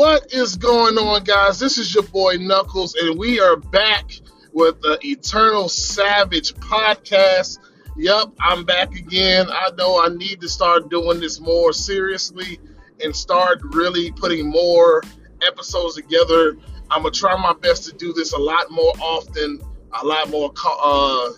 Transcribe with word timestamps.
What 0.00 0.32
is 0.32 0.56
going 0.56 0.96
on, 0.96 1.24
guys? 1.24 1.58
This 1.58 1.76
is 1.76 1.92
your 1.92 2.04
boy 2.04 2.38
Knucklez, 2.38 2.94
and 3.02 3.18
we 3.18 3.38
are 3.38 3.56
back 3.56 4.10
with 4.50 4.80
the 4.80 4.98
Eternal 5.02 5.68
Savage 5.68 6.54
podcast. 6.54 7.58
Yep, 7.98 8.28
I'm 8.40 8.64
back 8.64 8.94
again. 8.94 9.48
I 9.50 9.68
know 9.76 10.02
I 10.02 10.08
need 10.08 10.40
to 10.40 10.48
start 10.48 10.88
doing 10.88 11.20
this 11.20 11.38
more 11.38 11.74
seriously 11.74 12.58
and 13.04 13.14
start 13.14 13.60
really 13.74 14.10
putting 14.12 14.48
more 14.48 15.02
episodes 15.46 15.96
together. 15.96 16.56
I'm 16.90 17.02
gonna 17.02 17.10
try 17.10 17.36
my 17.36 17.52
best 17.52 17.84
to 17.90 17.92
do 17.94 18.14
this 18.14 18.32
a 18.32 18.38
lot 18.38 18.70
more 18.70 18.94
often, 19.00 19.60
a 20.00 20.06
lot 20.06 20.30
more, 20.30 20.50
uh, 20.82 21.32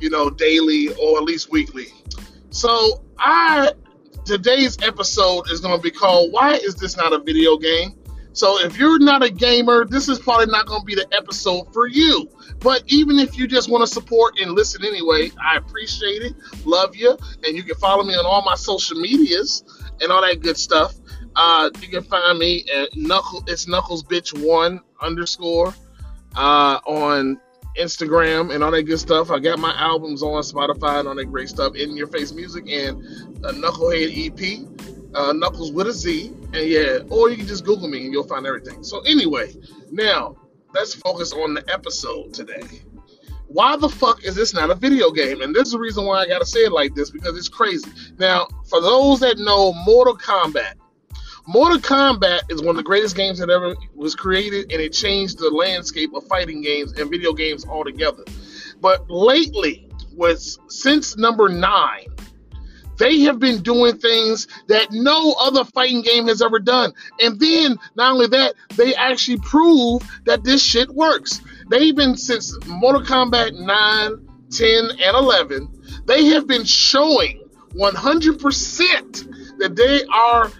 you 0.00 0.10
know, 0.10 0.28
daily 0.28 0.88
or 0.94 1.18
at 1.18 1.22
least 1.22 1.52
weekly. 1.52 1.86
So 2.50 3.04
I 3.16 3.70
today's 4.24 4.78
episode 4.82 5.50
is 5.50 5.60
going 5.60 5.76
to 5.76 5.82
be 5.82 5.90
called 5.90 6.32
"Why 6.32 6.54
is 6.54 6.74
this 6.74 6.96
not 6.96 7.12
a 7.12 7.18
video 7.18 7.56
game?" 7.56 7.94
So 8.32 8.64
if 8.64 8.78
you're 8.78 8.98
not 8.98 9.22
a 9.22 9.30
gamer, 9.30 9.84
this 9.84 10.08
is 10.08 10.18
probably 10.18 10.46
not 10.46 10.66
going 10.66 10.80
to 10.80 10.86
be 10.86 10.94
the 10.94 11.06
episode 11.12 11.72
for 11.72 11.86
you. 11.86 12.28
But 12.60 12.82
even 12.86 13.18
if 13.18 13.36
you 13.36 13.46
just 13.46 13.70
want 13.70 13.86
to 13.86 13.92
support 13.92 14.38
and 14.40 14.52
listen 14.52 14.84
anyway, 14.84 15.30
I 15.42 15.56
appreciate 15.56 16.22
it. 16.22 16.34
Love 16.64 16.96
you. 16.96 17.16
And 17.44 17.56
you 17.56 17.62
can 17.62 17.74
follow 17.76 18.04
me 18.04 18.14
on 18.14 18.24
all 18.24 18.42
my 18.42 18.54
social 18.54 18.98
medias 18.98 19.64
and 20.00 20.10
all 20.10 20.22
that 20.22 20.40
good 20.40 20.56
stuff. 20.56 20.94
Uh, 21.36 21.70
you 21.80 21.88
can 21.88 22.02
find 22.02 22.38
me 22.38 22.64
at 22.74 22.96
Knuckle. 22.96 23.42
It's 23.46 23.66
Knuckles 23.66 24.02
Bitch 24.02 24.38
One 24.44 24.80
underscore 25.00 25.74
uh, 26.36 26.80
on 26.86 27.40
Instagram 27.78 28.54
and 28.54 28.62
all 28.62 28.70
that 28.70 28.82
good 28.82 28.98
stuff. 28.98 29.30
I 29.30 29.38
got 29.38 29.58
my 29.58 29.74
albums 29.78 30.22
on 30.22 30.42
Spotify 30.42 31.00
and 31.00 31.08
all 31.08 31.14
that 31.14 31.26
great 31.26 31.48
stuff. 31.48 31.74
In 31.74 31.96
Your 31.96 32.06
Face 32.06 32.32
Music 32.32 32.68
and 32.68 33.02
a 33.44 33.52
Knucklehead 33.52 34.28
EP, 34.28 35.01
uh, 35.14 35.32
Knuckles 35.32 35.72
with 35.72 35.86
a 35.86 35.92
Z. 35.92 36.32
And 36.52 36.68
yeah, 36.68 36.98
or 37.10 37.30
you 37.30 37.36
can 37.36 37.46
just 37.46 37.64
Google 37.64 37.88
me 37.88 38.04
and 38.04 38.12
you'll 38.12 38.26
find 38.26 38.46
everything. 38.46 38.82
So 38.82 39.00
anyway, 39.00 39.54
now 39.90 40.36
let's 40.74 40.94
focus 40.94 41.32
on 41.32 41.54
the 41.54 41.64
episode 41.72 42.34
today. 42.34 42.62
Why 43.46 43.76
the 43.76 43.88
fuck 43.88 44.24
is 44.24 44.34
this 44.34 44.54
not 44.54 44.70
a 44.70 44.74
video 44.74 45.10
game? 45.10 45.42
And 45.42 45.54
this 45.54 45.68
is 45.68 45.72
the 45.72 45.78
reason 45.78 46.06
why 46.06 46.20
I 46.20 46.26
gotta 46.26 46.46
say 46.46 46.60
it 46.60 46.72
like 46.72 46.94
this 46.94 47.10
because 47.10 47.36
it's 47.36 47.50
crazy. 47.50 47.90
Now, 48.18 48.48
for 48.66 48.80
those 48.80 49.20
that 49.20 49.38
know 49.38 49.74
Mortal 49.84 50.16
Kombat, 50.16 50.74
Mortal 51.46 51.78
Kombat 51.78 52.50
is 52.50 52.60
one 52.60 52.70
of 52.70 52.76
the 52.76 52.82
greatest 52.82 53.16
games 53.16 53.38
that 53.40 53.50
ever 53.50 53.74
was 53.94 54.14
created, 54.14 54.72
and 54.72 54.80
it 54.80 54.92
changed 54.92 55.38
the 55.38 55.50
landscape 55.50 56.14
of 56.14 56.26
fighting 56.28 56.62
games 56.62 56.92
and 56.92 57.10
video 57.10 57.32
games 57.32 57.66
altogether. 57.66 58.24
But 58.80 59.10
lately, 59.10 59.88
was 60.14 60.58
since 60.68 61.16
number 61.16 61.48
nine, 61.48 62.06
they 62.98 63.20
have 63.20 63.38
been 63.38 63.62
doing 63.62 63.98
things 63.98 64.48
that 64.68 64.92
no 64.92 65.34
other 65.40 65.64
fighting 65.64 66.02
game 66.02 66.26
has 66.26 66.42
ever 66.42 66.58
done. 66.58 66.92
And 67.20 67.38
then, 67.40 67.76
not 67.96 68.12
only 68.12 68.26
that, 68.28 68.54
they 68.76 68.94
actually 68.94 69.38
prove 69.38 70.02
that 70.24 70.44
this 70.44 70.62
shit 70.62 70.90
works. 70.90 71.40
They've 71.68 71.96
been 71.96 72.16
since 72.16 72.54
Mortal 72.66 73.02
Kombat 73.02 73.54
9, 73.54 74.28
10, 74.50 74.90
and 75.02 75.16
11, 75.16 75.68
they 76.04 76.26
have 76.26 76.46
been 76.46 76.64
showing 76.64 77.42
100% 77.74 79.58
that 79.58 79.76
they 79.76 80.04
are 80.06 80.50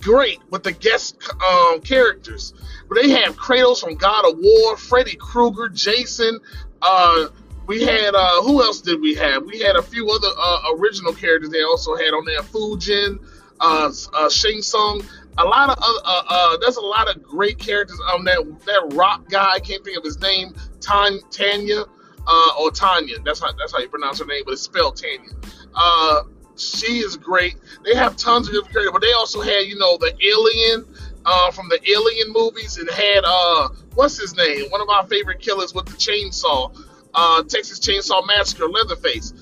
great 0.00 0.38
with 0.50 0.62
the 0.62 0.72
guest 0.72 1.16
um, 1.48 1.80
characters. 1.80 2.54
But 2.88 3.02
they 3.02 3.10
have 3.10 3.36
Kratos 3.36 3.80
from 3.80 3.94
God 3.94 4.30
of 4.30 4.38
War, 4.38 4.76
Freddy 4.76 5.16
Krueger, 5.16 5.68
Jason. 5.68 6.38
Uh, 6.80 7.28
we 7.66 7.82
had 7.82 8.14
uh, 8.14 8.42
who 8.42 8.62
else 8.62 8.80
did 8.80 9.00
we 9.00 9.14
have? 9.14 9.44
We 9.44 9.60
had 9.60 9.76
a 9.76 9.82
few 9.82 10.08
other 10.10 10.28
uh, 10.38 10.74
original 10.76 11.12
characters 11.12 11.50
they 11.50 11.62
also 11.62 11.94
had 11.96 12.12
on 12.12 12.24
there. 12.24 12.40
Fujin, 12.42 13.18
uh, 13.60 13.92
uh, 14.14 14.28
Tsung. 14.28 15.02
A 15.38 15.44
lot 15.44 15.70
of 15.70 15.78
other, 15.78 16.00
uh, 16.04 16.22
uh, 16.28 16.56
there's 16.58 16.76
a 16.76 16.82
lot 16.82 17.08
of 17.08 17.22
great 17.22 17.58
characters 17.58 17.98
on 18.12 18.24
that 18.24 18.44
that 18.66 18.94
rock 18.94 19.28
guy. 19.30 19.52
I 19.52 19.60
can't 19.60 19.82
think 19.84 19.96
of 19.96 20.04
his 20.04 20.20
name. 20.20 20.54
Tan, 20.80 21.20
Tanya 21.30 21.84
uh, 22.26 22.50
or 22.60 22.70
Tanya. 22.70 23.16
That's 23.24 23.40
how 23.40 23.52
that's 23.52 23.72
how 23.72 23.78
you 23.78 23.88
pronounce 23.88 24.18
her 24.18 24.26
name, 24.26 24.42
but 24.44 24.52
it's 24.52 24.62
spelled 24.62 24.96
Tanya. 24.96 25.30
Uh, 25.74 26.22
she 26.56 26.98
is 26.98 27.16
great. 27.16 27.56
They 27.84 27.94
have 27.94 28.16
tons 28.16 28.48
of 28.48 28.54
different 28.54 28.72
characters, 28.72 28.92
but 28.92 29.02
they 29.02 29.12
also 29.12 29.40
had, 29.40 29.60
you 29.66 29.78
know, 29.78 29.96
the 29.96 30.12
alien 30.26 30.86
uh, 31.24 31.50
from 31.50 31.68
the 31.68 31.80
Alien 31.90 32.32
movies. 32.32 32.78
and 32.78 32.90
had 32.90 33.22
uh, 33.24 33.68
what's 33.94 34.18
his 34.18 34.36
name? 34.36 34.70
One 34.70 34.80
of 34.80 34.88
our 34.88 35.06
favorite 35.06 35.40
killers 35.40 35.74
with 35.74 35.86
the 35.86 35.92
chainsaw, 35.92 36.74
uh, 37.14 37.42
Texas 37.42 37.78
Chainsaw 37.78 38.26
Massacre, 38.26 38.68
Leatherface. 38.68 39.32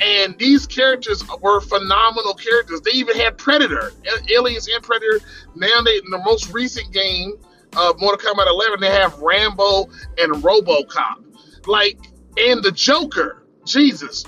And 0.00 0.36
these 0.38 0.66
characters 0.66 1.22
were 1.40 1.60
phenomenal 1.60 2.34
characters. 2.34 2.80
They 2.80 2.92
even 2.92 3.16
had 3.16 3.38
Predator, 3.38 3.92
Aliens 4.34 4.66
and 4.68 4.82
Predator. 4.82 5.20
Now 5.54 5.82
they 5.82 5.96
in 5.98 6.10
the 6.10 6.22
most 6.24 6.52
recent 6.52 6.92
game, 6.92 7.34
uh, 7.76 7.92
Mortal 7.98 8.34
Kombat 8.34 8.48
11, 8.48 8.80
they 8.80 8.90
have 8.90 9.18
Rambo 9.18 9.88
and 10.18 10.42
RoboCop, 10.42 11.66
like, 11.66 11.98
and 12.36 12.62
the 12.62 12.72
Joker. 12.72 13.46
Jesus, 13.64 14.24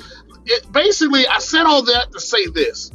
it, 0.47 0.73
basically, 0.73 1.27
I 1.27 1.39
said 1.39 1.65
all 1.65 1.83
that 1.83 2.13
to 2.13 2.21
say 2.21 2.47
this. 2.47 2.91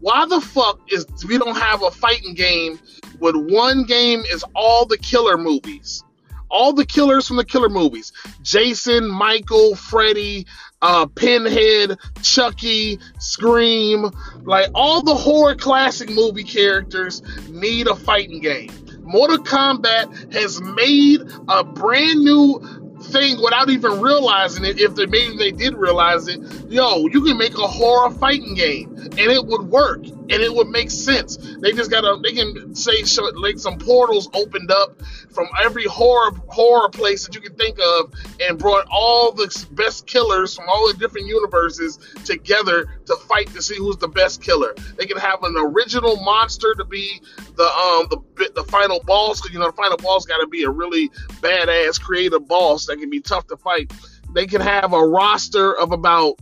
Why 0.00 0.24
the 0.26 0.40
fuck 0.40 0.80
is 0.88 1.06
we 1.26 1.36
don't 1.38 1.56
have 1.56 1.82
a 1.82 1.90
fighting 1.90 2.34
game 2.34 2.78
with 3.18 3.36
one 3.36 3.84
game 3.84 4.20
is 4.20 4.44
all 4.54 4.86
the 4.86 4.96
killer 4.96 5.36
movies? 5.36 6.04
All 6.50 6.72
the 6.72 6.84
killers 6.84 7.28
from 7.28 7.36
the 7.36 7.44
killer 7.44 7.68
movies. 7.68 8.12
Jason, 8.42 9.08
Michael, 9.08 9.76
Freddy, 9.76 10.46
uh, 10.82 11.06
Pinhead, 11.06 11.98
Chucky, 12.22 12.98
Scream, 13.18 14.10
like 14.42 14.68
all 14.74 15.02
the 15.02 15.14
horror 15.14 15.54
classic 15.54 16.10
movie 16.10 16.44
characters 16.44 17.22
need 17.48 17.86
a 17.86 17.94
fighting 17.94 18.40
game. 18.40 18.70
Mortal 19.00 19.38
Kombat 19.38 20.32
has 20.32 20.60
made 20.60 21.20
a 21.48 21.64
brand 21.64 22.20
new 22.20 22.60
thing 23.02 23.42
without 23.42 23.68
even 23.70 24.00
realizing 24.00 24.64
it. 24.64 24.78
If 24.78 24.94
they 24.94 25.06
maybe 25.06 25.36
they 25.36 25.50
did 25.50 25.74
realize 25.74 26.28
it, 26.28 26.40
yo, 26.70 27.06
you 27.06 27.22
can 27.22 27.36
make 27.36 27.54
a 27.54 27.66
horror 27.66 28.10
fighting 28.10 28.54
game 28.54 28.94
and 28.96 29.18
it 29.18 29.44
would 29.46 29.62
work 29.62 30.04
and 30.30 30.42
it 30.42 30.54
would 30.54 30.68
make 30.68 30.90
sense. 30.90 31.36
They 31.60 31.72
just 31.72 31.90
gotta 31.90 32.18
they 32.22 32.32
can 32.32 32.74
say 32.74 33.02
like 33.34 33.58
some 33.58 33.78
portals 33.78 34.30
opened 34.32 34.70
up 34.70 35.02
from 35.32 35.48
every 35.62 35.84
horror 35.84 36.32
horror 36.48 36.88
place 36.88 37.26
that 37.26 37.34
you 37.34 37.40
can 37.40 37.54
think 37.54 37.78
of 37.78 38.12
and 38.40 38.58
brought 38.58 38.86
all 38.90 39.32
the 39.32 39.66
best 39.72 40.06
killers 40.06 40.54
from 40.54 40.68
all 40.68 40.86
the 40.88 40.94
different 40.94 41.26
universes 41.26 41.98
together 42.24 42.86
to 43.06 43.16
fight 43.16 43.48
to 43.48 43.60
see 43.60 43.76
who's 43.76 43.96
the 43.96 44.08
best 44.08 44.42
killer. 44.42 44.74
They 44.96 45.06
can 45.06 45.18
have 45.18 45.42
an 45.42 45.54
original 45.58 46.16
monster 46.16 46.74
to 46.76 46.84
be 46.84 47.20
the 47.56 47.64
um 47.64 48.06
the 48.08 48.50
the 48.54 48.64
final 48.64 49.00
boss 49.00 49.40
because 49.40 49.52
you 49.52 49.58
know 49.58 49.66
the 49.66 49.76
final 49.76 49.96
boss 49.96 50.24
got 50.26 50.38
to 50.38 50.46
be 50.46 50.62
a 50.62 50.70
really 50.70 51.08
badass 51.42 52.00
creative 52.00 52.46
boss 52.46 52.86
that 52.86 52.98
can 52.98 53.10
be 53.10 53.20
tough 53.20 53.46
to 53.48 53.56
fight. 53.56 53.92
They 54.32 54.46
can 54.46 54.60
have 54.60 54.92
a 54.92 55.04
roster 55.04 55.76
of 55.76 55.90
about 55.90 56.38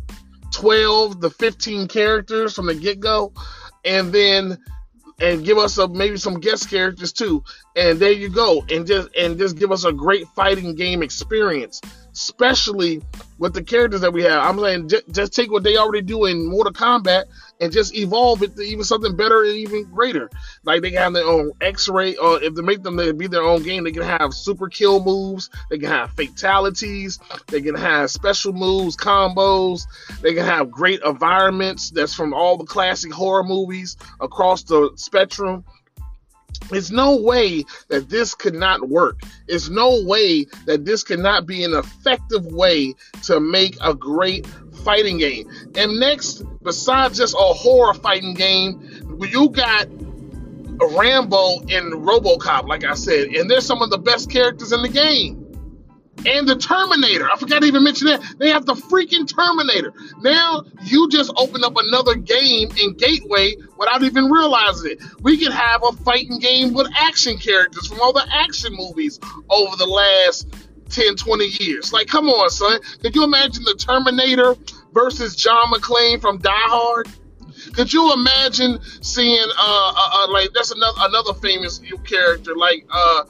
12 0.53 1.21
to 1.21 1.31
15 1.31 1.89
characters 1.89 2.55
from 2.55 2.67
the 2.67 2.75
get 2.75 3.01
go, 3.01 3.33
and 3.85 4.13
then 4.13 4.59
and 5.21 5.45
give 5.45 5.59
us 5.59 5.79
a 5.79 5.89
maybe 5.89 6.17
some 6.17 6.41
guest 6.41 6.71
characters 6.71 7.13
too. 7.13 7.43
And 7.77 7.99
there 7.99 8.13
you 8.13 8.29
go, 8.29 8.65
and 8.71 8.87
just 8.87 9.09
and 9.17 9.39
just 9.39 9.57
give 9.57 9.71
us 9.71 9.85
a 9.85 9.93
great 9.93 10.27
fighting 10.29 10.75
game 10.75 11.03
experience 11.03 11.81
especially 12.19 13.01
with 13.39 13.55
the 13.55 13.63
characters 13.63 14.01
that 14.01 14.13
we 14.13 14.25
have. 14.25 14.43
I'm 14.43 14.59
saying 14.59 14.89
just, 14.89 15.09
just 15.09 15.33
take 15.33 15.53
what 15.53 15.63
they 15.63 15.77
already 15.77 16.03
do 16.03 16.25
in 16.25 16.51
Mortal 16.51 16.73
Kombat 16.73 17.27
and 17.61 17.73
just 17.73 17.95
evolve 17.95 18.43
it 18.43 18.57
to 18.57 18.63
even 18.63 18.83
something 18.83 19.15
better 19.15 19.45
and 19.45 19.53
even 19.53 19.85
greater. 19.85 20.29
Like 20.65 20.83
they 20.83 20.91
can 20.91 20.99
have 20.99 21.13
their 21.13 21.25
own 21.25 21.53
X-ray, 21.61 22.17
or 22.17 22.43
if 22.43 22.55
they 22.55 22.63
make 22.63 22.83
them 22.83 22.97
they 22.97 23.13
be 23.13 23.29
their 23.29 23.43
own 23.43 23.63
game, 23.63 23.85
they 23.85 23.93
can 23.93 24.03
have 24.03 24.35
super 24.35 24.69
kill 24.69 25.03
moves, 25.05 25.49
they 25.71 25.79
can 25.79 25.91
have 25.91 26.11
fatalities, 26.13 27.21
they 27.47 27.63
can 27.63 27.77
have 27.77 28.11
special 28.11 28.53
moves, 28.53 28.97
combos, 28.97 29.87
they 30.21 30.35
can 30.35 30.45
have 30.45 30.73
great 30.73 31.01
environments 31.05 31.91
that's 31.91 32.15
from 32.15 32.35
all 32.35 32.57
the 32.57 32.65
classic 32.65 33.13
horror 33.13 33.45
movies 33.45 33.97
across 34.21 34.65
the 34.65 34.91
spectrum. 34.97 35.65
There's 36.71 36.91
no 36.91 37.17
way 37.17 37.65
that 37.89 38.09
this 38.09 38.35
could 38.35 38.55
not 38.55 38.89
work. 38.89 39.21
It's 39.47 39.69
no 39.69 40.03
way 40.05 40.47
that 40.67 40.85
this 40.85 41.03
could 41.03 41.19
not 41.19 41.47
be 41.47 41.65
an 41.65 41.75
effective 41.75 42.47
way 42.47 42.95
to 43.25 43.41
make 43.41 43.77
a 43.83 43.95
great 43.95 44.47
fighting 44.85 45.19
game. 45.19 45.51
And 45.77 45.99
next, 45.99 46.43
besides 46.63 47.19
just 47.19 47.35
a 47.35 47.39
horror 47.39 47.95
fighting 47.95 48.35
game, 48.35 48.81
you 49.31 49.49
got 49.51 49.89
Rambo 49.91 51.61
and 51.61 51.93
RoboCop, 51.95 52.69
like 52.69 52.85
I 52.85 52.95
said, 52.95 53.29
and 53.29 53.51
they're 53.51 53.61
some 53.61 53.83
of 53.83 53.91
the 53.91 53.99
best 53.99 54.31
characters 54.31 54.73
in 54.73 54.83
the 54.83 54.89
game 54.89 55.48
and 56.27 56.49
the 56.49 56.57
Terminator. 56.57 57.29
I 57.31 57.37
forgot 57.37 57.63
to 57.63 57.67
even 57.67 57.85
mention 57.85 58.09
that. 58.09 58.23
They 58.39 58.51
have 58.51 58.67
the 58.67 58.75
freaking 58.75 59.27
Terminator. 59.27 59.93
Now 60.21 60.65
you 60.85 61.09
just 61.09 61.33
open 61.37 61.65
up 61.65 61.75
another 61.77 62.15
game 62.15 62.71
in 62.81 62.95
Gateway 62.95 63.55
without 63.77 64.03
even 64.03 64.31
realizing 64.31 64.93
it. 64.93 65.03
We 65.21 65.39
could 65.39 65.53
have 65.53 65.83
a 65.85 65.93
fighting 66.05 66.39
game 66.39 66.75
with 66.75 66.89
action 66.97 67.39
characters 67.39 67.87
from 67.87 68.01
all 68.01 68.13
the 68.13 68.27
action 68.31 68.75
movies 68.75 69.19
over 69.49 69.77
the 69.77 69.87
last 69.87 70.49
10, 70.91 71.17
20 71.17 71.45
years. 71.63 71.93
Like, 71.93 72.09
come 72.09 72.29
on, 72.29 72.51
son. 72.51 72.81
Could 73.03 73.15
you 73.15 73.25
imagine 73.25 73.65
the 73.65 73.75
Terminator 73.75 74.57
versus 74.93 75.37
John 75.37 75.73
McClane 75.73 76.21
from 76.21 76.39
Die 76.39 76.51
Hard? 76.53 77.09
Could 77.73 77.93
you 77.93 78.13
imagine 78.13 78.79
seeing 79.03 79.45
uh, 79.59 79.93
uh, 79.97 80.11
uh 80.13 80.33
like 80.33 80.51
that's 80.55 80.71
another 80.71 80.99
another 81.01 81.35
famous 81.35 81.81
character 82.05 82.55
like 82.55 82.87
uh 82.91 83.25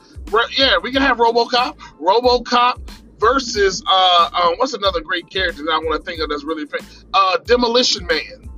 yeah 0.56 0.76
we 0.78 0.92
can 0.92 1.00
have 1.00 1.16
RoboCop 1.16 1.78
RoboCop 2.00 2.90
versus 3.18 3.82
uh 3.86 4.30
um, 4.32 4.54
what's 4.58 4.74
another 4.74 5.00
great 5.00 5.28
character 5.28 5.64
that 5.64 5.72
I 5.72 5.78
want 5.78 6.04
to 6.04 6.08
think 6.08 6.22
of 6.22 6.28
that's 6.30 6.44
really 6.44 6.66
famous 6.66 7.04
uh 7.14 7.38
Demolition 7.38 8.06
Man. 8.06 8.48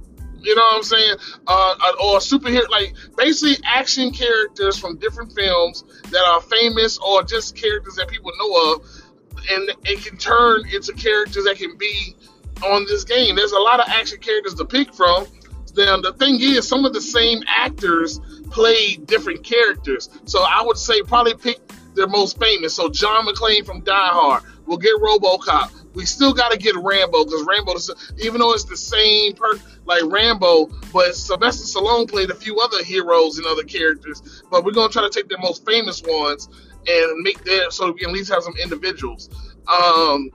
You 0.42 0.54
know 0.54 0.62
what 0.62 0.76
I'm 0.76 0.82
saying? 0.82 1.16
Uh, 1.46 1.75
uh 1.81 1.92
or 2.04 2.19
superhero, 2.19 2.69
like 2.70 2.94
basically 3.16 3.62
action 3.64 4.10
characters 4.10 4.78
from 4.78 4.98
different 4.98 5.32
films 5.32 5.84
that 6.10 6.25
are 6.25 6.40
famous 6.40 6.98
or 6.98 7.22
just 7.22 7.56
characters 7.56 7.94
that 7.96 8.08
people 8.08 8.32
know 8.38 8.75
of, 8.75 8.87
and 9.50 9.70
it 9.84 10.04
can 10.04 10.16
turn 10.16 10.66
into 10.72 10.93
characters 10.93 11.44
that 11.44 11.56
can 11.56 11.76
be 11.76 12.16
on 12.64 12.84
this 12.86 13.04
game. 13.04 13.36
There's 13.36 13.52
a 13.52 13.58
lot 13.58 13.81
of 13.81 13.88
action 13.88 14.19
characters 14.19 14.54
to 14.54 14.64
pick 14.64 14.94
from. 14.94 15.26
Then 15.75 16.02
the 16.02 16.12
thing 16.14 16.40
is, 16.40 16.66
some 16.66 16.84
of 16.84 16.93
the 16.93 17.00
same 17.00 17.43
actors 17.46 18.19
play 18.50 18.96
different 18.96 19.44
characters. 19.44 20.08
So 20.25 20.43
I 20.43 20.62
would 20.62 20.76
say 20.76 21.02
probably 21.02 21.34
pick 21.34 21.60
their 22.00 22.08
most 22.08 22.41
famous. 22.41 22.75
So 22.75 22.88
John 22.88 23.26
McClane 23.26 23.64
from 23.64 23.81
Die 23.81 23.93
Hard. 23.93 24.43
We'll 24.67 24.79
get 24.79 24.94
RoboCop. 24.97 25.94
We 25.94 26.06
still 26.06 26.32
got 26.32 26.52
to 26.52 26.58
get 26.58 26.75
Rambo 26.76 27.25
because 27.25 27.44
Rambo, 27.44 27.75
even 28.19 28.41
though 28.41 28.52
it's 28.52 28.64
the 28.64 28.76
same 28.76 29.35
per 29.35 29.58
like 29.85 30.02
Rambo, 30.05 30.67
but 30.93 31.14
Sylvester 31.14 31.64
Stallone 31.64 32.08
played 32.08 32.31
a 32.31 32.35
few 32.35 32.61
other 32.61 32.82
heroes 32.85 33.38
and 33.38 33.47
other 33.47 33.64
characters. 33.64 34.43
But 34.50 34.64
we're 34.64 34.73
gonna 34.73 34.93
try 34.93 35.02
to 35.02 35.11
take 35.11 35.29
their 35.29 35.38
most 35.38 35.67
famous 35.67 36.02
ones 36.02 36.49
and 36.87 37.20
make 37.20 37.43
that 37.44 37.73
so 37.73 37.93
we 37.93 37.99
can 37.99 38.11
at 38.11 38.14
least 38.14 38.32
have 38.32 38.43
some 38.43 38.55
individuals. 38.62 39.29
Um, 39.69 40.31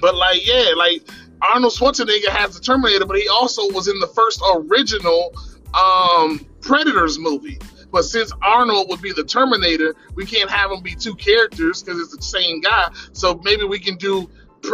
but 0.00 0.16
like, 0.16 0.46
yeah, 0.46 0.72
like 0.76 1.08
Arnold 1.40 1.72
Schwarzenegger 1.72 2.28
has 2.28 2.54
the 2.54 2.60
Terminator, 2.60 3.06
but 3.06 3.16
he 3.16 3.28
also 3.28 3.70
was 3.72 3.88
in 3.88 3.98
the 4.00 4.08
first 4.08 4.42
original 4.54 5.32
um, 5.74 6.44
Predators 6.60 7.18
movie. 7.18 7.58
But 7.92 8.04
since 8.04 8.32
Arnold 8.42 8.88
would 8.88 9.02
be 9.02 9.12
the 9.12 9.24
Terminator, 9.24 9.94
we 10.14 10.26
can't 10.26 10.50
have 10.50 10.70
him 10.70 10.82
be 10.82 10.94
two 10.94 11.14
characters 11.14 11.82
because 11.82 12.00
it's 12.00 12.16
the 12.16 12.22
same 12.22 12.60
guy. 12.60 12.88
So 13.12 13.40
maybe 13.44 13.64
we 13.64 13.78
can 13.78 13.96
do 13.96 14.28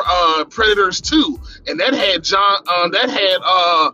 uh, 0.07 0.45
Predators 0.45 1.01
2, 1.01 1.41
and 1.67 1.81
that 1.81 1.95
had 1.95 2.25
John. 2.25 2.63
Uh, 2.67 2.89
that 2.89 3.11
had 3.11 3.39
uh, 3.45 3.91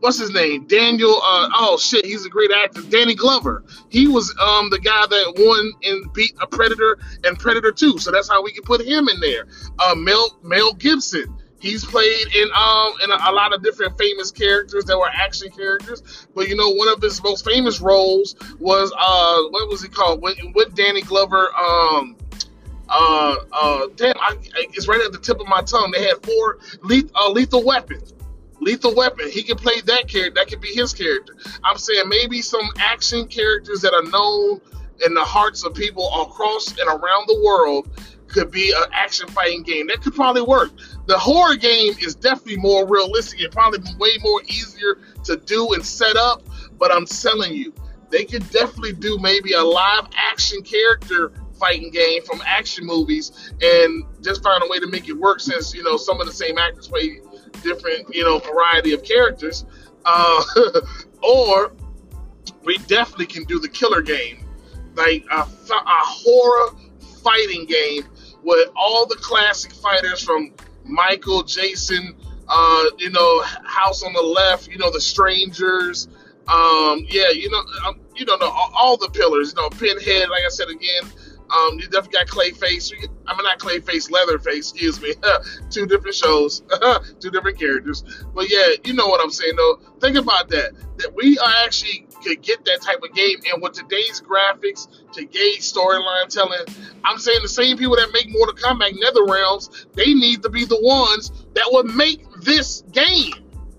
what's 0.00 0.18
his 0.18 0.30
name? 0.32 0.66
Daniel. 0.66 1.20
Uh, 1.22 1.48
oh 1.54 1.78
shit, 1.78 2.04
he's 2.04 2.24
a 2.26 2.28
great 2.28 2.50
actor. 2.50 2.82
Danny 2.82 3.14
Glover. 3.14 3.64
He 3.88 4.08
was 4.08 4.34
um, 4.40 4.70
the 4.70 4.78
guy 4.78 5.06
that 5.06 5.34
won 5.36 5.72
and 5.84 6.12
beat 6.12 6.34
a 6.40 6.46
Predator 6.46 6.98
and 7.24 7.38
Predator 7.38 7.72
2. 7.72 7.98
So 7.98 8.10
that's 8.10 8.28
how 8.28 8.42
we 8.42 8.52
can 8.52 8.64
put 8.64 8.80
him 8.80 9.08
in 9.08 9.20
there. 9.20 9.46
Uh, 9.78 9.94
Mel 9.94 10.38
Mel 10.42 10.72
Gibson. 10.74 11.36
He's 11.62 11.84
played 11.84 12.26
in 12.34 12.48
um 12.56 12.92
in 13.04 13.10
a, 13.12 13.30
a, 13.30 13.32
lot 13.32 13.54
of 13.54 13.62
different 13.62 13.96
famous 13.96 14.32
characters 14.32 14.84
that 14.86 14.98
were 14.98 15.08
action 15.08 15.48
characters. 15.50 16.26
But 16.34 16.48
you 16.48 16.56
know, 16.56 16.70
one 16.70 16.88
of 16.88 17.00
his 17.00 17.22
most 17.22 17.44
famous 17.44 17.80
roles 17.80 18.34
was 18.58 18.92
uh 18.98 19.42
what 19.50 19.68
was 19.68 19.80
he 19.80 19.88
called? 19.88 20.20
With, 20.20 20.36
with 20.56 20.74
Danny 20.74 21.02
Glover, 21.02 21.54
um 21.54 22.16
uh 22.88 23.36
uh 23.52 23.86
damn, 23.94 24.18
I, 24.18 24.36
it's 24.74 24.88
right 24.88 25.00
at 25.00 25.12
the 25.12 25.20
tip 25.20 25.38
of 25.38 25.46
my 25.46 25.62
tongue. 25.62 25.92
They 25.92 26.04
had 26.04 26.16
four 26.26 26.58
lethal, 26.82 27.16
uh, 27.16 27.30
lethal 27.30 27.64
weapons. 27.64 28.12
Lethal 28.60 28.94
Weapon, 28.94 29.28
he 29.28 29.42
can 29.42 29.56
play 29.56 29.80
that 29.86 30.06
character. 30.06 30.34
That 30.36 30.46
could 30.46 30.60
be 30.60 30.68
his 30.68 30.94
character. 30.94 31.34
I'm 31.64 31.78
saying 31.78 32.08
maybe 32.08 32.40
some 32.40 32.70
action 32.78 33.26
characters 33.26 33.80
that 33.80 33.92
are 33.92 34.04
known 34.04 34.60
in 35.04 35.14
the 35.14 35.24
hearts 35.24 35.64
of 35.64 35.74
people 35.74 36.08
across 36.22 36.68
and 36.70 36.88
around 36.88 37.26
the 37.26 37.42
world 37.44 37.88
could 38.32 38.50
be 38.50 38.72
an 38.72 38.84
action 38.92 39.28
fighting 39.28 39.62
game. 39.62 39.88
That 39.88 40.02
could 40.02 40.14
probably 40.14 40.42
work. 40.42 40.70
The 41.06 41.18
horror 41.18 41.56
game 41.56 41.94
is 42.00 42.14
definitely 42.14 42.56
more 42.56 42.86
realistic 42.86 43.40
and 43.40 43.52
probably 43.52 43.80
way 43.98 44.16
more 44.22 44.42
easier 44.44 44.98
to 45.24 45.36
do 45.36 45.72
and 45.74 45.84
set 45.84 46.16
up. 46.16 46.42
But 46.78 46.92
I'm 46.92 47.06
telling 47.06 47.54
you, 47.54 47.72
they 48.10 48.24
could 48.24 48.48
definitely 48.50 48.92
do 48.92 49.18
maybe 49.18 49.52
a 49.52 49.62
live 49.62 50.08
action 50.14 50.62
character 50.62 51.32
fighting 51.58 51.90
game 51.90 52.22
from 52.24 52.42
action 52.44 52.84
movies 52.84 53.52
and 53.62 54.04
just 54.20 54.42
find 54.42 54.62
a 54.64 54.68
way 54.68 54.80
to 54.80 54.88
make 54.88 55.08
it 55.08 55.12
work 55.12 55.38
since 55.38 55.72
you 55.72 55.82
know 55.84 55.96
some 55.96 56.20
of 56.20 56.26
the 56.26 56.32
same 56.32 56.58
actors 56.58 56.88
play 56.88 57.20
different 57.62 58.12
you 58.12 58.24
know 58.24 58.40
variety 58.40 58.92
of 58.92 59.04
characters 59.04 59.64
uh, 60.04 60.42
or 61.22 61.72
we 62.64 62.78
definitely 62.88 63.26
can 63.26 63.44
do 63.44 63.60
the 63.60 63.68
killer 63.68 64.02
game 64.02 64.44
like 64.96 65.24
a, 65.30 65.36
a 65.36 66.00
horror 66.02 66.76
fighting 67.22 67.64
game 67.66 68.02
with 68.42 68.68
all 68.76 69.06
the 69.06 69.16
classic 69.16 69.72
fighters 69.72 70.22
from 70.22 70.52
Michael, 70.84 71.42
Jason, 71.42 72.14
uh, 72.48 72.84
you 72.98 73.10
know, 73.10 73.42
House 73.64 74.02
on 74.02 74.12
the 74.12 74.22
Left, 74.22 74.68
you 74.68 74.78
know, 74.78 74.90
The 74.90 75.00
Strangers, 75.00 76.08
um, 76.48 77.06
yeah, 77.08 77.30
you 77.30 77.50
know, 77.50 77.62
um, 77.86 78.00
you 78.16 78.26
know, 78.26 78.36
all, 78.40 78.72
all, 78.74 78.96
the 78.96 79.08
pillars, 79.08 79.54
you 79.54 79.62
know, 79.62 79.70
Pinhead, 79.70 80.28
like 80.28 80.42
I 80.44 80.48
said 80.48 80.68
again, 80.68 81.04
um, 81.50 81.78
you 81.78 81.88
definitely 81.88 82.12
got 82.12 82.26
Clayface. 82.26 82.92
I 83.26 83.34
mean, 83.34 83.44
not 83.44 83.58
Clayface, 83.58 84.10
Leatherface. 84.10 84.70
Excuse 84.72 85.00
me. 85.00 85.14
two 85.70 85.86
different 85.86 86.14
shows, 86.14 86.62
two 87.20 87.30
different 87.30 87.58
characters. 87.58 88.04
But 88.34 88.50
yeah, 88.50 88.68
you 88.84 88.94
know 88.94 89.06
what 89.06 89.22
I'm 89.22 89.30
saying 89.30 89.56
though. 89.56 89.80
Think 90.00 90.16
about 90.16 90.48
that. 90.48 90.72
That 90.98 91.14
we 91.14 91.38
are 91.38 91.54
actually 91.64 92.06
could 92.22 92.42
get 92.42 92.64
that 92.64 92.80
type 92.80 93.02
of 93.02 93.14
game, 93.14 93.38
and 93.52 93.62
with 93.62 93.72
today's 93.72 94.20
graphics, 94.20 94.88
today's 95.12 95.70
storyline 95.70 96.28
telling, 96.28 96.60
I'm 97.04 97.18
saying 97.18 97.40
the 97.42 97.48
same 97.48 97.76
people 97.76 97.96
that 97.96 98.10
make 98.12 98.30
Mortal 98.30 98.54
Kombat 98.54 98.92
NetherRealms, 98.92 99.86
they 99.94 100.14
need 100.14 100.42
to 100.42 100.48
be 100.48 100.64
the 100.64 100.80
ones 100.80 101.32
that 101.54 101.68
would 101.70 101.86
make 101.86 102.24
this 102.42 102.82
game. 102.92 103.32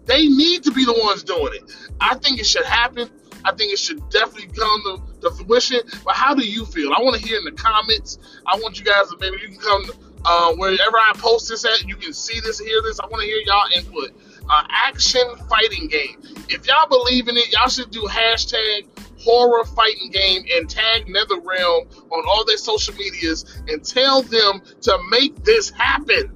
They 0.05 0.27
need 0.27 0.63
to 0.63 0.71
be 0.71 0.83
the 0.83 0.99
ones 1.01 1.23
doing 1.23 1.53
it. 1.53 1.75
I 2.01 2.15
think 2.15 2.39
it 2.39 2.45
should 2.45 2.65
happen. 2.65 3.09
I 3.45 3.53
think 3.53 3.73
it 3.73 3.79
should 3.79 4.07
definitely 4.09 4.47
come 4.55 4.81
to, 4.83 5.29
to 5.29 5.35
fruition. 5.35 5.79
But 6.05 6.15
how 6.15 6.33
do 6.33 6.43
you 6.43 6.65
feel? 6.65 6.93
I 6.93 7.01
want 7.01 7.19
to 7.19 7.27
hear 7.27 7.37
in 7.37 7.45
the 7.45 7.51
comments. 7.51 8.19
I 8.45 8.55
want 8.57 8.79
you 8.79 8.85
guys 8.85 9.09
to 9.09 9.17
maybe 9.19 9.37
you 9.41 9.49
can 9.49 9.59
come 9.59 9.85
uh, 10.25 10.53
wherever 10.53 10.97
I 10.97 11.13
post 11.17 11.49
this 11.49 11.65
at. 11.65 11.87
You 11.87 11.95
can 11.95 12.13
see 12.13 12.39
this, 12.39 12.59
hear 12.59 12.81
this. 12.83 12.99
I 12.99 13.05
want 13.07 13.21
to 13.21 13.27
hear 13.27 13.39
y'all 13.45 13.67
input. 13.75 14.11
Uh, 14.49 14.63
action 14.69 15.23
fighting 15.49 15.87
game. 15.87 16.21
If 16.49 16.67
y'all 16.67 16.87
believe 16.87 17.27
in 17.27 17.37
it, 17.37 17.51
y'all 17.53 17.69
should 17.69 17.91
do 17.91 18.01
hashtag 18.03 18.87
horror 19.23 19.63
fighting 19.63 20.09
game 20.11 20.43
and 20.53 20.69
tag 20.69 21.07
NetherRealm 21.07 22.11
on 22.11 22.23
all 22.27 22.43
their 22.45 22.57
social 22.57 22.93
medias 22.95 23.61
and 23.67 23.83
tell 23.83 24.21
them 24.21 24.61
to 24.81 24.97
make 25.09 25.43
this 25.43 25.69
happen. 25.69 26.35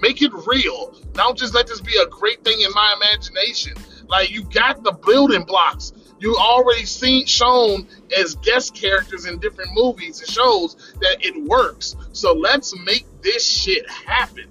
Make 0.00 0.22
it 0.22 0.32
real. 0.46 0.94
Don't 1.12 1.36
just 1.36 1.54
let 1.54 1.66
this 1.66 1.80
be 1.80 1.96
a 1.96 2.06
great 2.06 2.44
thing 2.44 2.60
in 2.60 2.70
my 2.72 2.94
imagination. 2.96 3.74
Like 4.08 4.30
you 4.30 4.44
got 4.44 4.84
the 4.84 4.92
building 4.92 5.44
blocks 5.44 5.92
you 6.20 6.36
already 6.36 6.84
seen 6.84 7.26
shown 7.26 7.86
as 8.18 8.34
guest 8.36 8.74
characters 8.74 9.26
in 9.26 9.38
different 9.38 9.70
movies 9.74 10.20
and 10.20 10.28
shows 10.28 10.94
that 11.00 11.18
it 11.20 11.42
works. 11.44 11.96
So 12.12 12.32
let's 12.32 12.76
make 12.84 13.06
this 13.22 13.46
shit 13.46 13.88
happen. 13.88 14.46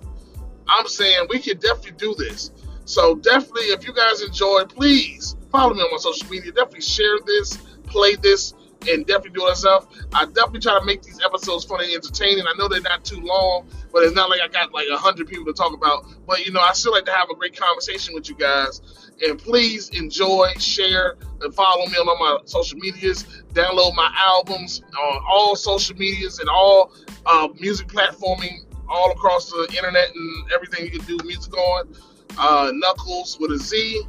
I'm 0.68 0.88
saying 0.88 1.28
we 1.30 1.40
can 1.40 1.58
definitely 1.58 1.92
do 1.92 2.16
this. 2.16 2.52
So 2.86 3.16
definitely, 3.16 3.64
if 3.64 3.86
you 3.86 3.94
guys 3.94 4.22
enjoy, 4.22 4.64
please 4.66 5.36
follow 5.52 5.74
me 5.74 5.82
on 5.82 5.92
my 5.92 5.98
social 5.98 6.30
media. 6.30 6.52
Definitely 6.52 6.82
share 6.82 7.18
this, 7.26 7.58
play 7.86 8.16
this, 8.16 8.54
and 8.90 9.06
definitely 9.06 9.32
do 9.32 9.46
it 9.46 9.50
yourself. 9.50 9.88
I 10.14 10.26
definitely 10.26 10.62
try 10.62 10.80
to 10.80 10.86
make 10.86 11.02
these 11.02 11.20
episodes 11.24 11.66
fun 11.66 11.84
and 11.84 11.92
entertaining. 11.92 12.46
I 12.48 12.54
know 12.58 12.68
they're 12.68 12.82
not 12.82 13.04
too 13.04 13.20
long, 13.20 13.68
but 13.92 14.04
it's 14.04 14.16
not 14.16 14.30
like 14.30 14.42
I 14.42 14.48
got 14.48 14.74
like 14.74 14.88
hundred 14.92 15.28
people 15.28 15.46
to 15.46 15.54
talk 15.54 15.74
about. 15.74 16.06
But 16.26 16.46
you 16.46 16.52
know, 16.52 16.62
I 16.62 16.74
still 16.74 16.94
like 16.94 17.06
to 17.06 17.12
have 17.12 17.30
a 17.30 17.36
great 17.36 17.60
conversation 17.60 18.14
with 18.14 18.30
you 18.30 18.36
guys. 18.36 18.82
And 19.26 19.38
please 19.38 19.90
enjoy, 19.90 20.54
share, 20.60 21.18
follow 21.54 21.86
me 21.88 21.94
on 21.98 22.08
all 22.08 22.18
my 22.18 22.38
social 22.46 22.78
medias. 22.80 23.26
Download 23.54 23.96
my 23.96 24.12
albums 24.18 24.82
on 25.00 25.22
all 25.30 25.56
social 25.56 25.96
medias 25.96 26.40
and 26.40 26.50
all 26.50 26.94
uh, 27.26 27.48
music 27.60 27.88
platforming 27.88 28.66
all 28.90 29.12
across 29.12 29.50
the 29.50 29.68
internet 29.76 30.10
and 30.16 30.52
everything 30.54 30.86
you 30.86 30.92
can 30.92 31.06
do 31.06 31.18
music 31.26 31.56
on. 31.56 31.94
Uh, 32.38 32.72
Knuckles 32.74 33.40
with 33.40 33.52
a 33.52 33.58
Z, 33.58 34.04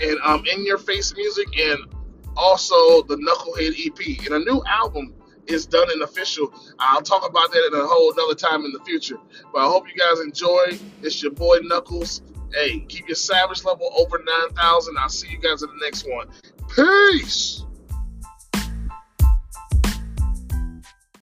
and 0.00 0.18
um, 0.24 0.44
in 0.50 0.64
your 0.64 0.78
face 0.78 1.12
music, 1.16 1.48
and 1.58 1.78
also 2.36 3.02
the 3.02 3.16
Knucklehead 3.16 3.86
EP. 3.86 4.26
And 4.26 4.34
a 4.34 4.38
new 4.38 4.62
album 4.66 5.14
is 5.46 5.66
done 5.66 5.90
and 5.90 6.02
official. 6.02 6.52
I'll 6.78 7.02
talk 7.02 7.28
about 7.28 7.50
that 7.50 7.70
in 7.72 7.80
a 7.80 7.86
whole 7.86 8.12
another 8.12 8.34
time 8.34 8.64
in 8.64 8.72
the 8.72 8.80
future. 8.84 9.18
But 9.52 9.66
I 9.66 9.66
hope 9.66 9.86
you 9.88 9.94
guys 9.94 10.20
enjoy. 10.20 10.78
It's 11.02 11.22
your 11.22 11.32
boy 11.32 11.58
Knucklez. 11.60 12.22
Hey, 12.52 12.80
keep 12.80 13.08
your 13.08 13.16
savage 13.16 13.64
level 13.64 13.90
over 13.96 14.18
9,000. 14.18 14.96
I'll 14.98 15.08
see 15.08 15.28
you 15.28 15.38
guys 15.38 15.62
in 15.62 15.68
the 15.70 15.84
next 15.84 16.08
one. 16.08 16.28
Peace! 16.76 17.63